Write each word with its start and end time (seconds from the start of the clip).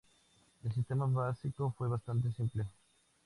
El 0.63 0.71
sistema 0.73 1.05
básico 1.05 1.75
fue 1.77 1.87
bastante 1.87 2.31
simple. 2.31 2.65